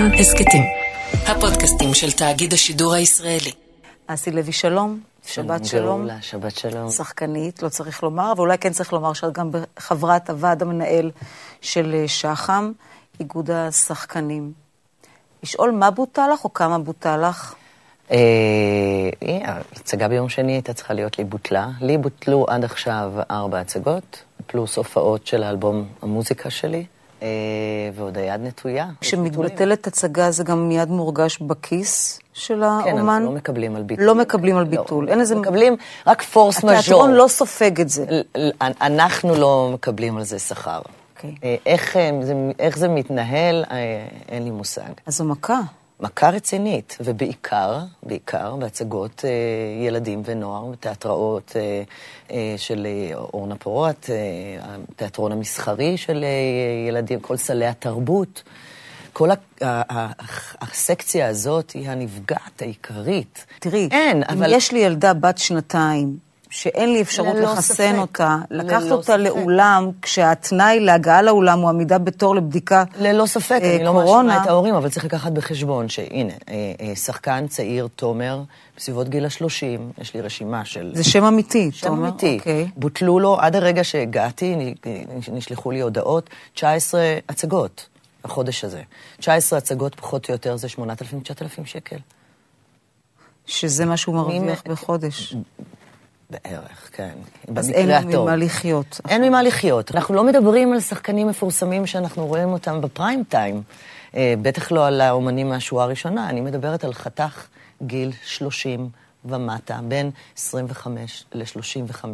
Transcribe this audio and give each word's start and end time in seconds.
כאן 0.00 0.14
הסכתים. 0.14 0.62
הפודקאסטים 1.26 1.94
של 1.94 2.12
תאגיד 2.12 2.52
השידור 2.52 2.94
הישראלי. 2.94 3.52
אסי 4.06 4.30
לוי, 4.30 4.52
שלום. 4.52 5.00
שבת 5.26 5.64
שלום. 5.64 6.00
גאולה, 6.00 6.22
שבת 6.22 6.56
שלום. 6.56 6.90
שחקנית, 6.90 7.62
לא 7.62 7.68
צריך 7.68 8.02
לומר, 8.02 8.32
אבל 8.32 8.40
אולי 8.40 8.58
כן 8.58 8.72
צריך 8.72 8.92
לומר 8.92 9.12
שאת 9.12 9.32
גם 9.32 9.50
חברת 9.78 10.30
הוועד 10.30 10.62
המנהל 10.62 11.10
של 11.60 11.94
אה, 11.94 12.08
שח"ם, 12.08 12.72
איגוד 13.20 13.50
השחקנים. 13.50 14.52
לשאול 15.42 15.70
מה 15.70 15.90
בוטל 15.90 16.28
לך 16.32 16.44
או 16.44 16.52
כמה 16.52 16.78
בוטל 16.78 17.28
לך? 17.28 17.54
אה, 18.10 18.18
ההצגה 19.44 20.08
ביום 20.08 20.28
שני 20.28 20.52
הייתה 20.52 20.72
צריכה 20.72 20.94
להיות 20.94 21.18
לי 21.18 21.24
בוטלה. 21.24 21.68
לי 21.80 21.98
בוטלו 21.98 22.46
עד 22.48 22.64
עכשיו 22.64 23.12
ארבע 23.30 23.60
הצגות, 23.60 24.22
פלוס 24.46 24.76
הופעות 24.76 25.26
של 25.26 25.42
האלבום 25.42 25.88
המוזיקה 26.02 26.50
שלי. 26.50 26.84
אה, 27.22 27.28
ועוד 27.94 28.18
היד 28.18 28.40
נטויה. 28.40 28.86
כשמתבטלת 29.00 29.86
הצגה 29.86 30.30
זה 30.30 30.44
גם 30.44 30.68
מיד 30.68 30.88
מורגש 30.88 31.38
בכיס 31.38 32.20
של 32.32 32.54
כן, 32.54 32.62
האומן? 32.62 33.08
אנחנו 33.08 33.24
לא 33.24 33.32
מקבלים 33.36 33.76
על 33.76 33.82
ביטול. 33.82 34.04
לא 34.04 34.14
מקבלים 34.14 34.56
על 34.56 34.64
ביטול. 34.64 35.08
אין 35.08 35.20
איזה... 35.20 35.36
מקבלים 35.36 35.76
רק 36.06 36.22
פורס 36.22 36.56
מז'ור. 36.64 36.70
התיאטרון 36.78 37.10
לא 37.14 37.28
סופג 37.28 37.80
את 37.80 37.88
זה. 37.88 38.04
אנחנו 38.80 39.34
לא 39.34 39.70
מקבלים 39.74 40.16
על 40.16 40.24
זה 40.24 40.38
שכר. 40.38 40.80
אוקיי. 41.16 41.34
אה, 41.44 41.56
איך 41.66 41.96
אה, 41.96 42.10
זה- 42.22 42.34
איך 42.58 42.78
זה 42.78 42.88
מתנהל, 42.88 43.64
אין 44.28 44.44
לי 44.44 44.50
מושג. 44.50 44.82
אז 45.06 45.16
זו 45.16 45.24
מכה. 45.24 45.60
מכה 46.00 46.30
רצינית, 46.30 46.96
ובעיקר, 47.00 47.78
בעיקר 48.02 48.56
בהצגות 48.56 49.24
אה, 49.24 49.30
ילדים 49.86 50.22
ונוער, 50.24 50.64
בתיאטראות 50.64 51.52
אה, 51.56 51.82
אה, 52.30 52.54
של 52.56 52.86
אה, 52.86 53.14
אורנה 53.16 53.56
פורת, 53.56 54.10
אה, 54.10 54.16
התיאטרון 54.88 55.32
המסחרי 55.32 55.96
של 55.96 56.24
אה, 56.24 56.88
ילדים, 56.88 57.20
כל 57.20 57.36
סלי 57.36 57.66
התרבות. 57.66 58.42
כל 59.12 59.30
ה- 59.30 59.34
ה- 59.64 59.98
ה- 59.98 60.12
הסקציה 60.60 61.28
הזאת 61.28 61.70
היא 61.70 61.90
הנפגעת 61.90 62.62
העיקרית. 62.62 63.46
תראי, 63.60 63.88
אין, 63.90 64.16
אם 64.16 64.38
אבל... 64.38 64.52
יש 64.52 64.72
לי 64.72 64.78
ילדה 64.78 65.14
בת 65.14 65.38
שנתיים, 65.38 66.16
שאין 66.50 66.92
לי 66.92 67.02
אפשרות 67.02 67.36
לחסן 67.36 67.74
ספק. 67.74 67.94
אותה, 67.98 68.38
לקחת 68.50 68.90
אותה 68.90 69.02
ספק. 69.02 69.16
לאולם, 69.18 69.90
כשהתנאי 70.02 70.80
להגעה 70.80 71.22
לאולם 71.22 71.58
הוא 71.58 71.68
עמידה 71.68 71.98
בתור 71.98 72.36
לבדיקה 72.36 72.84
ללא 72.98 73.26
ספק, 73.26 73.60
אה, 73.62 73.76
אני 73.76 73.84
לא 73.84 73.90
קורונה. 73.90 74.22
מאשימה 74.22 74.42
את 74.42 74.48
ההורים, 74.48 74.74
אבל 74.74 74.88
צריך 74.88 75.04
לקחת 75.04 75.32
בחשבון 75.32 75.88
שהנה, 75.88 76.32
אה, 76.48 76.72
אה, 76.80 76.96
שחקן 76.96 77.46
צעיר, 77.48 77.88
תומר, 77.96 78.42
בסביבות 78.76 79.08
גיל 79.08 79.26
השלושים, 79.26 79.92
יש 79.98 80.14
לי 80.14 80.20
רשימה 80.20 80.64
של... 80.64 80.90
זה 80.94 81.04
שם 81.04 81.24
אמיתי, 81.24 81.70
שם 81.72 81.86
תומר? 81.86 82.08
אמיתי. 82.08 82.36
אוקיי. 82.38 82.68
בוטלו 82.76 83.18
לו, 83.18 83.40
עד 83.40 83.56
הרגע 83.56 83.84
שהגעתי, 83.84 84.74
נשלחו 85.32 85.70
לי 85.70 85.80
הודעות, 85.80 86.30
19 86.54 87.00
הצגות 87.28 87.86
בחודש 88.24 88.64
הזה. 88.64 88.82
19 89.18 89.58
הצגות, 89.58 89.94
פחות 89.94 90.28
או 90.28 90.34
יותר, 90.34 90.56
זה 90.56 90.68
8,000-9,000 90.68 91.64
שקל. 91.64 91.96
שזה 93.46 93.84
מה 93.84 93.96
שהוא 93.96 94.14
מרוויח 94.14 94.62
בחודש. 94.66 95.34
בערך, 96.30 96.90
כן. 96.92 97.14
אז 97.56 97.70
אין 97.70 97.90
הטוב. 97.90 98.24
ממה 98.24 98.36
לחיות. 98.36 99.00
אין 99.08 99.22
ממה 99.22 99.42
לחיות. 99.42 99.94
אנחנו 99.94 100.14
לא 100.14 100.24
מדברים 100.24 100.72
על 100.72 100.80
שחקנים 100.80 101.28
מפורסמים 101.28 101.86
שאנחנו 101.86 102.26
רואים 102.26 102.48
אותם 102.48 102.80
בפריים 102.80 103.24
טיים. 103.28 103.62
אה, 104.14 104.34
בטח 104.42 104.72
לא 104.72 104.86
על 104.86 105.00
האומנים 105.00 105.48
מהשורה 105.48 105.84
הראשונה. 105.84 106.28
אני 106.28 106.40
מדברת 106.40 106.84
על 106.84 106.92
חתך 106.92 107.46
גיל 107.82 108.12
30 108.24 108.88
ומטה, 109.24 109.80
בין 109.88 110.10
25 110.36 111.24
ל-35. 111.32 112.04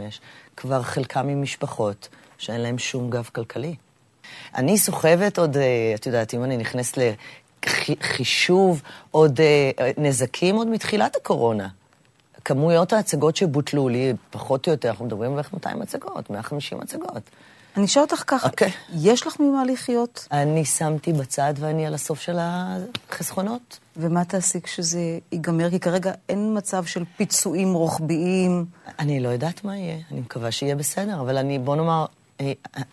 כבר 0.56 0.82
חלקם 0.82 1.28
עם 1.28 1.42
משפחות 1.42 2.08
שאין 2.38 2.60
להם 2.60 2.78
שום 2.78 3.10
גב 3.10 3.28
כלכלי. 3.32 3.74
אני 4.54 4.78
סוחבת 4.78 5.38
עוד, 5.38 5.56
אה, 5.56 5.92
את 5.94 6.06
יודעת, 6.06 6.34
אם 6.34 6.44
אני 6.44 6.56
נכנסת 6.56 6.98
לחישוב, 7.66 8.82
עוד 9.10 9.40
אה, 9.40 9.90
נזקים 9.96 10.56
עוד 10.56 10.68
מתחילת 10.68 11.16
הקורונה. 11.16 11.68
כמויות 12.46 12.92
ההצגות 12.92 13.36
שבוטלו 13.36 13.88
לי, 13.88 14.12
פחות 14.30 14.66
או 14.66 14.72
יותר, 14.72 14.90
אנחנו 14.90 15.04
מדברים 15.04 15.34
בערך 15.34 15.52
200 15.52 15.82
הצגות, 15.82 16.30
150 16.30 16.80
הצגות. 16.80 17.30
אני 17.76 17.84
אשאל 17.84 18.02
אותך 18.02 18.24
ככה, 18.26 18.48
אוקיי. 18.48 18.70
יש 18.94 19.26
לך 19.26 19.40
ממה 19.40 19.64
לחיות? 19.64 20.28
אני 20.32 20.64
שמתי 20.64 21.12
בצד 21.12 21.54
ואני 21.56 21.86
על 21.86 21.94
הסוף 21.94 22.20
של 22.20 22.36
החסכונות. 22.40 23.78
ומה 23.96 24.24
תעשי 24.24 24.60
כשזה 24.60 25.00
ייגמר? 25.32 25.70
כי 25.70 25.80
כרגע 25.80 26.12
אין 26.28 26.56
מצב 26.56 26.84
של 26.84 27.04
פיצויים 27.16 27.74
רוחביים. 27.74 28.64
אני 28.98 29.20
לא 29.20 29.28
יודעת 29.28 29.64
מה 29.64 29.76
יהיה, 29.76 29.98
אני 30.10 30.20
מקווה 30.20 30.50
שיהיה 30.50 30.76
בסדר, 30.76 31.20
אבל 31.20 31.36
אני, 31.36 31.58
בוא 31.58 31.76
נאמר, 31.76 32.06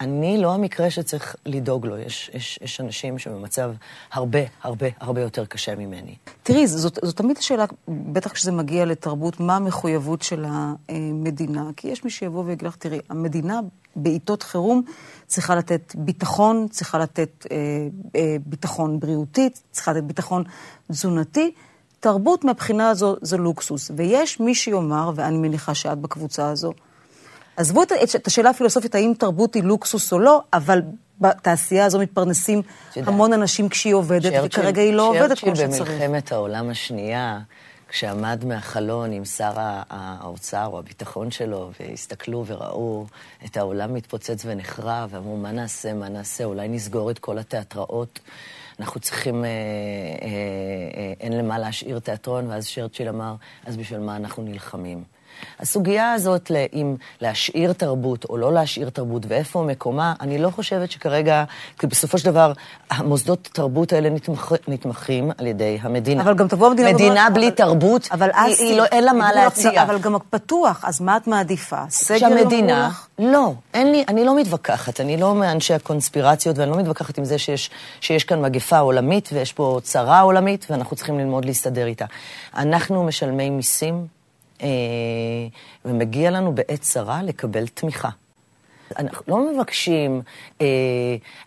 אני 0.01 0.37
לא 0.37 0.53
המקרה 0.53 0.89
שצריך 0.89 1.35
לדאוג 1.45 1.85
לו. 1.85 1.97
יש, 1.97 2.31
יש, 2.33 2.59
יש 2.61 2.81
אנשים 2.81 3.19
שבמצב 3.19 3.71
הרבה, 4.11 4.39
הרבה, 4.61 4.87
הרבה 4.99 5.21
יותר 5.21 5.45
קשה 5.45 5.75
ממני. 5.75 6.15
תראי, 6.43 6.67
זאת, 6.67 6.99
זאת 7.03 7.17
תמיד 7.17 7.37
השאלה, 7.37 7.65
בטח 7.87 8.31
כשזה 8.31 8.51
מגיע 8.51 8.85
לתרבות, 8.85 9.39
מה 9.39 9.55
המחויבות 9.55 10.21
של 10.21 10.45
המדינה? 10.47 11.69
כי 11.77 11.87
יש 11.87 12.03
מי 12.03 12.09
שיבוא 12.09 12.43
ויגיד 12.45 12.67
לך, 12.67 12.75
תראי, 12.75 12.99
המדינה 13.09 13.59
בעיתות 13.95 14.43
חירום 14.43 14.81
צריכה 15.27 15.55
לתת 15.55 15.95
ביטחון, 15.95 16.67
צריכה 16.69 16.97
לתת 16.97 17.45
אה, 17.51 17.57
אה, 18.15 18.35
ביטחון 18.45 18.99
בריאותי, 18.99 19.49
צריכה 19.71 19.93
לתת 19.93 20.03
ביטחון 20.03 20.43
תזונתי. 20.91 21.51
תרבות 21.99 22.43
מהבחינה 22.43 22.89
הזו 22.89 23.15
זה 23.21 23.37
לוקסוס. 23.37 23.91
ויש 23.95 24.39
מי 24.39 24.55
שיאמר, 24.55 25.11
ואני 25.15 25.37
מניחה 25.37 25.73
שאת 25.73 25.97
בקבוצה 25.97 26.49
הזו, 26.49 26.73
עזבו 27.57 27.83
את, 27.83 27.91
את 28.15 28.27
השאלה 28.27 28.49
הפילוסופית 28.49 28.95
האם 28.95 29.13
תרבות 29.19 29.53
היא 29.53 29.63
לוקסוס 29.63 30.13
או 30.13 30.19
לא, 30.19 30.41
אבל 30.53 30.81
בתעשייה 31.21 31.85
הזו 31.85 31.99
מתפרנסים 31.99 32.61
יודעת, 32.95 33.07
המון 33.07 33.33
אנשים 33.33 33.69
כשהיא 33.69 33.93
עובדת, 33.93 34.33
וכרגע 34.45 34.81
היא 34.81 34.93
לא 34.93 35.09
עובדת 35.09 35.39
כמו 35.39 35.55
שצריך. 35.55 35.89
במלחמת 35.89 36.31
העולם 36.31 36.69
השנייה, 36.69 37.39
כשעמד 37.87 38.45
מהחלון 38.45 39.11
עם 39.11 39.25
שר 39.25 39.53
האוצר 39.89 40.65
או 40.65 40.79
הביטחון 40.79 41.31
שלו, 41.31 41.71
והסתכלו 41.79 42.43
וראו 42.47 43.05
את 43.45 43.57
העולם 43.57 43.93
מתפוצץ 43.93 44.43
ונחרב, 44.45 45.09
ואמרו, 45.13 45.37
מה 45.37 45.51
נעשה, 45.51 45.93
מה 45.93 46.09
נעשה, 46.09 46.43
אולי 46.43 46.67
נסגור 46.67 47.11
את 47.11 47.19
כל 47.19 47.37
התיאטראות. 47.37 48.19
אנחנו 48.79 48.99
צריכים, 48.99 49.45
אה, 49.45 49.49
אה, 49.49 50.27
אה, 50.97 51.13
אין 51.19 51.37
למה 51.37 51.59
להשאיר 51.59 51.99
תיאטרון, 51.99 52.47
ואז 52.47 52.67
צ'רצ'יל 52.67 53.09
אמר, 53.09 53.35
אז 53.65 53.77
בשביל 53.77 53.99
מה 53.99 54.15
אנחנו 54.15 54.43
נלחמים? 54.43 55.03
הסוגיה 55.59 56.13
הזאת, 56.13 56.51
ל- 56.51 56.65
אם 56.73 56.95
להשאיר 57.21 57.73
תרבות 57.73 58.25
או 58.29 58.37
לא 58.37 58.53
להשאיר 58.53 58.89
תרבות 58.89 59.23
ואיפה 59.27 59.63
מקומה, 59.63 60.13
אני 60.21 60.37
לא 60.37 60.49
חושבת 60.49 60.91
שכרגע, 60.91 61.43
כי 61.79 61.87
בסופו 61.87 62.17
של 62.17 62.25
דבר, 62.25 62.53
המוסדות 62.91 63.49
תרבות 63.53 63.93
האלה 63.93 64.09
נתמכ... 64.09 64.53
נתמכים 64.67 65.31
על 65.37 65.47
ידי 65.47 65.77
המדינה. 65.81 66.23
אבל 66.23 66.33
גם 66.33 66.47
תבוא 66.47 66.67
המדינה... 66.67 66.93
מדינה 66.93 67.29
בלי 67.33 67.47
אבל- 67.47 67.55
תרבות, 67.55 68.07
אבל 68.11 68.29
היא, 68.33 68.53
אז... 68.53 68.59
היא 68.61 68.77
לא, 68.77 68.85
אין 68.85 69.03
לה 69.03 69.13
מה 69.13 69.29
לך, 69.31 69.35
להציע. 69.35 69.83
אבל 69.83 69.99
גם 69.99 70.15
פתוח, 70.29 70.85
אז 70.87 71.01
מה 71.01 71.17
את 71.17 71.27
מעדיפה? 71.27 71.77
סגר 71.89 72.17
יאמרו 72.21 72.37
שהמדינה? 72.39 72.89
לא, 73.19 73.53
אין 73.73 73.91
לי, 73.91 74.03
אני 74.07 74.25
לא 74.25 74.35
מתווכחת, 74.39 74.99
אני 75.01 75.17
לא 75.17 75.35
מאנשי 75.35 75.73
הקונספירציות 75.73 76.57
ואני 76.57 76.71
לא 76.71 76.77
מתווכחת 76.77 77.17
עם 77.17 77.25
זה 77.25 77.37
שיש, 77.37 77.69
שיש 78.01 78.23
כאן 78.23 78.41
מגפה 78.41 78.79
עולמית 78.79 79.29
ויש 79.33 79.53
פה 79.53 79.79
צרה 79.83 80.19
עולמית 80.19 80.65
ואנחנו 80.69 80.95
צריכים 80.95 81.19
ללמוד 81.19 81.45
להסתדר 81.45 81.85
איתה. 81.85 82.05
אנחנו 82.57 83.03
משלמי 83.03 83.49
מיסים, 83.49 84.07
ומגיע 85.85 86.31
לנו 86.31 86.55
בעת 86.55 86.81
צרה 86.81 87.23
לקבל 87.23 87.67
תמיכה. 87.67 88.09
אנחנו 88.99 89.23
לא 89.27 89.53
מבקשים 89.53 90.21
אה, 90.61 90.65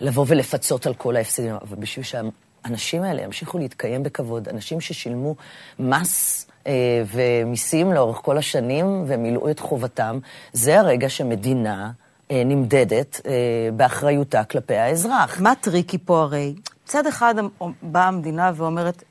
לבוא 0.00 0.24
ולפצות 0.28 0.86
על 0.86 0.94
כל 0.94 1.16
ההפסדים, 1.16 1.54
אבל 1.54 1.76
בשביל 1.76 2.04
שהאנשים 2.04 3.02
האלה 3.02 3.22
ימשיכו 3.22 3.58
להתקיים 3.58 4.02
בכבוד, 4.02 4.48
אנשים 4.48 4.80
ששילמו 4.80 5.34
מס 5.78 6.46
אה, 6.66 7.02
ומיסים 7.06 7.92
לאורך 7.92 8.16
כל 8.16 8.38
השנים 8.38 9.04
ומילאו 9.06 9.50
את 9.50 9.60
חובתם, 9.60 10.18
זה 10.52 10.80
הרגע 10.80 11.08
שמדינה 11.08 11.90
אה, 12.30 12.42
נמדדת 12.44 13.20
אה, 13.26 13.32
באחריותה 13.76 14.44
כלפי 14.44 14.74
האזרח. 14.74 15.40
מה 15.40 15.54
tricky 15.60 15.98
פה 15.98 16.20
הרי? 16.20 16.54
מצד 16.84 17.06
אחד 17.06 17.34
באה 17.82 18.08
המדינה 18.08 18.52
ואומרת, 18.54 19.02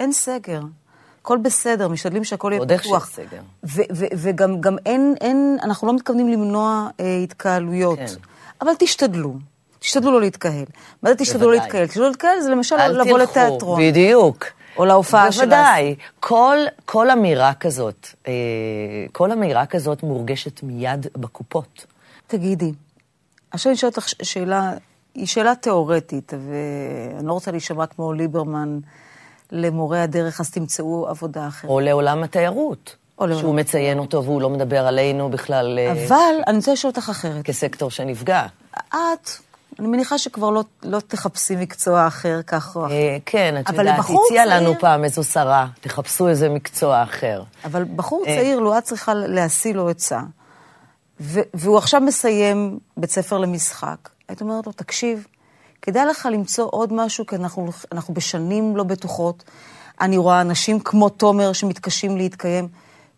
אין 0.00 0.12
סגר. 0.12 0.60
הכל 1.30 1.38
בסדר, 1.38 1.88
משתדלים 1.88 2.24
שהכל 2.24 2.52
יהיה 2.52 2.62
איך 2.70 2.82
פתוח. 2.82 3.10
ו- 3.64 3.82
ו- 3.92 4.04
וגם 4.16 4.60
גם 4.60 4.76
אין, 4.86 5.14
אין, 5.20 5.56
אנחנו 5.62 5.86
לא 5.86 5.94
מתכוונים 5.94 6.28
למנוע 6.28 6.88
אה, 7.00 7.16
התקהלויות. 7.16 7.98
כן. 7.98 8.06
אבל 8.60 8.72
תשתדלו, 8.78 9.34
תשתדלו 9.78 10.10
לא 10.10 10.20
להתקהל. 10.20 10.64
מה 11.02 11.10
זה 11.10 11.16
תשתדלו 11.16 11.50
לא. 11.50 11.54
להתקהל? 11.54 11.86
תשתדלו 11.86 12.04
לא 12.04 12.10
להתקהל 12.10 12.40
זה 12.40 12.50
למשל 12.50 12.74
אל 12.74 12.92
לבוא 12.92 13.04
תלכו, 13.04 13.18
לתיאטרון. 13.18 13.80
בדיוק. 13.82 14.44
או 14.76 14.84
להופעה 14.84 15.32
של 15.32 15.40
בוודאי. 15.40 15.94
כל, 16.20 16.58
כל 16.84 17.10
אמירה 17.10 17.54
כזאת, 17.54 18.08
אה, 18.28 18.32
כל 19.12 19.32
אמירה 19.32 19.66
כזאת 19.66 20.02
מורגשת 20.02 20.62
מיד 20.62 21.06
בקופות. 21.16 21.86
תגידי, 22.26 22.72
עכשיו 23.50 23.70
אני 23.70 23.76
שואלת 23.76 23.96
אותך 23.96 24.08
שאלה, 24.22 24.72
היא 25.14 25.26
שאלה 25.26 25.54
תיאורטית, 25.54 26.32
ואני 26.32 27.26
לא 27.26 27.32
רוצה 27.32 27.50
להישמע 27.50 27.86
כמו 27.86 28.12
ליברמן 28.12 28.78
למורי 29.52 30.00
הדרך, 30.00 30.40
אז 30.40 30.50
תמצאו 30.50 31.06
עבודה 31.08 31.48
אחרת. 31.48 31.70
או 31.70 31.80
לעולם 31.80 32.22
התיירות. 32.22 32.96
או 33.18 33.26
לעולם 33.26 33.40
שהוא 33.40 33.54
מציין 33.54 33.98
אותו 33.98 34.24
והוא 34.24 34.40
לא 34.42 34.50
מדבר 34.50 34.86
עלינו 34.86 35.30
בכלל 35.30 35.78
אה, 35.78 35.92
אבל 36.06 36.16
אני 36.46 36.56
רוצה 36.56 36.72
לשאול 36.72 36.92
אותך 36.96 37.08
אחרת. 37.08 37.44
כסקטור 37.44 37.90
שנפגע. 37.90 38.46
את, 38.88 39.28
אני 39.78 39.88
מניחה 39.88 40.18
שכבר 40.18 40.50
לא, 40.50 40.64
לא 40.82 41.00
תחפשי 41.00 41.56
מקצוע 41.56 42.06
אחר 42.06 42.40
כך 42.46 42.76
או 42.76 42.86
אחר. 42.86 42.94
אה, 42.94 43.16
כן, 43.26 43.54
את 43.60 43.68
יודעת, 43.68 43.98
הציעה 43.98 44.16
צעיר- 44.28 44.44
לנו 44.60 44.74
פעם 44.80 45.04
איזו 45.04 45.24
שרה, 45.24 45.66
תחפשו 45.80 46.28
איזה 46.28 46.48
מקצוע 46.48 47.02
אחר. 47.02 47.42
אבל 47.64 47.84
בחור 47.96 48.24
אה. 48.26 48.36
צעיר, 48.36 48.58
לו 48.60 48.78
את 48.78 48.84
צריכה 48.84 49.14
להשיא 49.14 49.74
לו 49.74 49.88
עצה, 49.88 50.20
והוא 51.54 51.78
עכשיו 51.78 52.00
מסיים 52.00 52.78
בית 52.96 53.10
ספר 53.10 53.38
למשחק, 53.38 54.08
היית 54.28 54.40
אומרת 54.40 54.66
לו, 54.66 54.72
תקשיב, 54.72 55.26
כדאי 55.82 56.06
לך 56.06 56.28
למצוא 56.32 56.68
עוד 56.70 56.92
משהו, 56.92 57.26
כי 57.26 57.36
אנחנו, 57.36 57.68
אנחנו 57.92 58.14
בשנים 58.14 58.76
לא 58.76 58.84
בטוחות. 58.84 59.44
אני 60.00 60.16
רואה 60.16 60.40
אנשים 60.40 60.80
כמו 60.80 61.08
תומר 61.08 61.52
שמתקשים 61.52 62.16
להתקיים. 62.16 62.68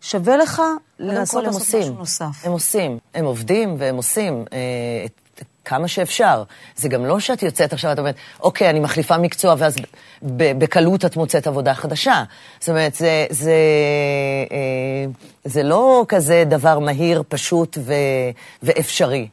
שווה 0.01 0.37
לך 0.37 0.61
לנסות 0.99 1.39
הם 1.39 1.45
לעשות 1.45 1.61
עושים, 1.61 1.81
משהו 1.81 1.93
נוסף. 1.93 2.45
הם 2.45 2.51
עושים, 2.51 2.97
הם 3.13 3.25
עובדים 3.25 3.75
והם 3.79 3.95
עושים 3.95 4.45
אה, 4.53 4.57
את, 5.05 5.43
כמה 5.65 5.87
שאפשר. 5.87 6.43
זה 6.75 6.89
גם 6.89 7.05
לא 7.05 7.19
שאת 7.19 7.43
יוצאת 7.43 7.73
עכשיו 7.73 7.89
ואת 7.89 7.99
אומרת, 7.99 8.15
אוקיי, 8.39 8.69
אני 8.69 8.79
מחליפה 8.79 9.17
מקצוע, 9.17 9.55
ואז 9.57 9.75
בקלות 10.57 11.05
את 11.05 11.15
מוצאת 11.15 11.47
עבודה 11.47 11.73
חדשה. 11.73 12.23
זאת 12.59 12.69
אומרת, 12.69 12.95
זה, 12.95 13.25
זה, 13.29 13.55
אה, 14.51 15.05
זה 15.45 15.63
לא 15.63 16.05
כזה 16.07 16.43
דבר 16.47 16.79
מהיר, 16.79 17.23
פשוט 17.29 17.77
ו, 17.81 17.93
ואפשרי. 18.63 19.27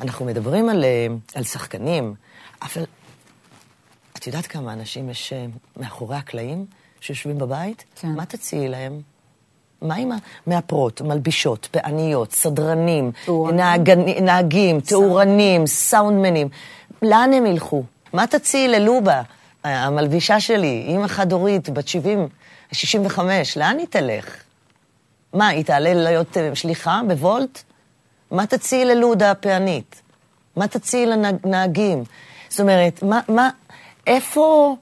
אנחנו 0.00 0.24
מדברים 0.26 0.68
על, 0.68 0.84
אה, 0.84 1.06
על 1.34 1.44
שחקנים, 1.44 2.14
אבל 2.62 2.84
את 4.18 4.26
יודעת 4.26 4.46
כמה 4.46 4.72
אנשים 4.72 5.10
יש 5.10 5.32
אה, 5.32 5.46
מאחורי 5.76 6.16
הקלעים 6.16 6.66
שיושבים 7.00 7.38
בבית? 7.38 7.84
כן. 8.00 8.08
מה 8.08 8.24
תציעי 8.26 8.68
להם? 8.68 9.00
מה 9.82 9.94
עם 9.94 10.10
המאפרות, 10.46 11.00
מלבישות, 11.00 11.68
פעניות, 11.70 12.32
סדרנים. 12.32 13.12
נהגני- 13.52 14.20
נהגים, 14.20 14.80
תאורנים, 14.80 15.66
סאונדמנים? 15.66 16.48
לאן 17.02 17.32
הם 17.32 17.46
ילכו? 17.46 17.82
מה 18.12 18.26
תציעי 18.26 18.68
ללובה, 18.68 19.22
המלבישה 19.64 20.40
שלי, 20.40 20.84
אימא 20.88 21.08
חד-הורית, 21.08 21.68
בת 21.70 21.88
70, 21.88 22.28
65, 22.72 23.56
לאן 23.58 23.78
היא 23.78 23.86
תלך? 23.90 24.42
מה, 25.32 25.48
היא 25.48 25.64
תעלה 25.64 25.94
להיות 25.94 26.36
אה, 26.36 26.54
שליחה 26.54 27.00
בוולט? 27.08 27.62
מה 28.30 28.46
תציעי 28.46 28.84
ללודה 28.84 29.30
הפענית? 29.30 30.02
מה 30.56 30.68
תציעי 30.68 31.06
לנהגים? 31.06 32.04
זאת 32.48 32.60
אומרת, 32.60 33.02
מה, 33.02 33.20
מה, 33.28 33.50
איפה... 34.06 34.76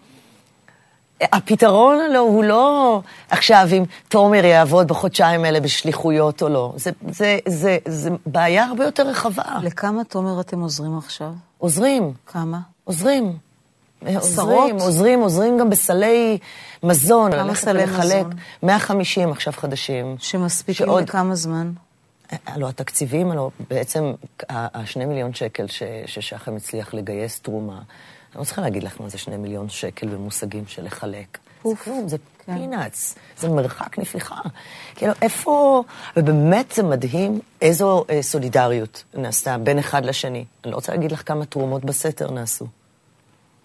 הפתרון 1.32 1.98
לא, 2.12 2.18
הוא 2.18 2.44
לא 2.44 3.00
עכשיו 3.30 3.68
אם 3.72 3.84
תומר 4.08 4.44
יעבוד 4.44 4.88
בחודשיים 4.88 5.44
האלה 5.44 5.60
בשליחויות 5.60 6.42
או 6.42 6.48
לא. 6.48 6.72
זה, 6.76 6.90
זה, 7.08 7.38
זה, 7.48 7.78
זה 7.88 8.10
בעיה 8.26 8.64
הרבה 8.64 8.84
יותר 8.84 9.08
רחבה. 9.08 9.44
לכמה, 9.62 10.04
תומר, 10.04 10.40
אתם 10.40 10.60
עוזרים 10.60 10.98
עכשיו? 10.98 11.30
עוזרים, 11.58 12.12
כמה? 12.26 12.58
עוזרים. 12.84 13.36
עשרות? 14.04 14.50
עוזרים, 14.50 14.78
עוזרים, 14.80 15.20
עוזרים 15.20 15.58
גם 15.58 15.70
בסלי 15.70 16.38
מזון. 16.82 17.32
כמה 17.32 17.54
סלי. 17.54 17.84
מזון? 17.86 18.30
150 18.62 19.32
עכשיו 19.32 19.52
חדשים. 19.56 20.16
שמספיקים 20.18 20.86
שעוד- 20.86 21.02
לכמה 21.02 21.34
זמן? 21.34 21.72
הלוא 22.46 22.68
התקציבים, 22.68 23.30
הלוא 23.30 23.50
בעצם 23.70 24.12
השני 24.50 25.04
מיליון 25.04 25.34
שקל 25.34 25.66
ש- 25.66 25.82
ששחם 26.06 26.56
הצליח 26.56 26.94
לגייס 26.94 27.40
תרומה, 27.40 27.74
אני 28.36 28.40
לא 28.40 28.44
צריכה 28.44 28.62
להגיד 28.62 28.82
לך 28.82 29.00
מה 29.00 29.08
זה 29.08 29.18
שני 29.18 29.36
מיליון 29.36 29.68
שקל 29.68 30.08
במושגים 30.08 30.64
של 30.66 30.84
לחלק. 30.84 31.38
זה 31.64 31.76
כלום, 31.84 32.08
זה 32.08 32.16
כן. 32.46 32.58
פינאץ, 32.58 33.14
זה 33.38 33.48
מרחק 33.48 33.98
נפיחה. 33.98 34.40
כאילו, 34.94 35.12
איפה... 35.22 35.82
ובאמת 36.16 36.72
זה 36.72 36.82
מדהים 36.82 37.40
איזו 37.60 38.04
אה, 38.10 38.22
סולידריות 38.22 39.04
נעשתה 39.14 39.58
בין 39.58 39.78
אחד 39.78 40.04
לשני. 40.04 40.44
אני 40.64 40.70
לא 40.70 40.76
רוצה 40.76 40.92
להגיד 40.92 41.12
לך 41.12 41.22
כמה 41.28 41.44
תרומות 41.44 41.84
בסתר 41.84 42.30
נעשו. 42.30 42.66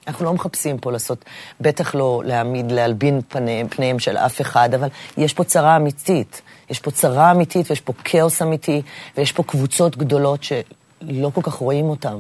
אנחנו 0.08 0.26
לא 0.26 0.34
מחפשים 0.34 0.78
פה 0.78 0.92
לעשות, 0.92 1.26
בטח 1.62 1.96
לא 1.96 2.22
להעמיד, 2.26 2.72
להלבין 2.72 3.22
פניהם, 3.28 3.68
פניהם 3.68 4.00
של 4.00 4.18
אף 4.18 4.42
אחד, 4.42 4.74
אבל 4.74 4.88
יש 5.18 5.34
פה 5.34 5.44
צרה 5.44 5.76
אמיתית. 5.76 6.42
יש 6.70 6.80
פה 6.80 6.92
צרה 6.92 7.32
אמיתית 7.32 7.70
ויש 7.70 7.82
פה 7.82 7.94
כאוס 8.04 8.42
אמיתי, 8.42 8.82
ויש 9.18 9.32
פה 9.32 9.44
קבוצות 9.44 9.98
גדולות 9.98 10.44
שלא 10.44 11.32
כל 11.34 11.42
כך 11.42 11.54
רואים 11.54 11.86
אותן. 11.86 12.18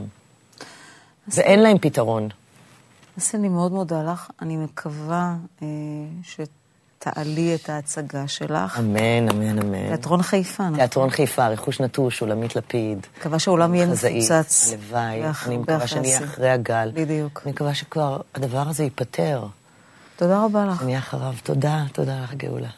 ואין 1.27 1.59
להם 1.59 1.77
פתרון. 1.77 2.29
אז 3.17 3.31
אני 3.33 3.49
מאוד 3.49 3.71
מודה 3.71 4.03
לך. 4.03 4.29
אני 4.41 4.57
מקווה 4.57 5.35
אה, 5.61 5.67
שתעלי 7.01 7.55
את 7.55 7.69
ההצגה 7.69 8.27
שלך. 8.27 8.79
אמן, 8.79 9.29
אמן, 9.31 9.59
אמן. 9.59 9.87
תיאטרון 9.87 10.21
חיפה, 10.21 10.63
נכון? 10.63 10.75
תיאטרון 10.75 11.09
חיפה, 11.09 11.47
רכוש 11.47 11.79
נטוש, 11.81 12.17
שולמית 12.17 12.55
לפיד. 12.55 13.07
מקווה 13.19 13.39
שהעולם 13.39 13.75
יהיה 13.75 13.87
מפוצץ. 13.87 14.73
הלוואי, 14.73 15.23
אני 15.45 15.57
מקווה 15.57 15.87
שנהיה 15.87 16.15
השיא. 16.15 16.25
אחרי 16.25 16.49
הגל. 16.49 16.91
בדיוק. 16.93 17.41
אני 17.45 17.51
מקווה 17.51 17.73
שכבר 17.73 18.21
הדבר 18.35 18.67
הזה 18.69 18.83
ייפתר. 18.83 19.45
תודה 20.15 20.45
רבה 20.45 20.65
לך. 20.65 20.79
שנהיה 20.79 20.99
אחריו. 20.99 21.33
תודה, 21.43 21.83
תודה 21.93 22.19
לך, 22.23 22.33
גאולה. 22.33 22.69